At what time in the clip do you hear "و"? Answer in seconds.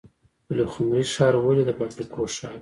2.57-2.59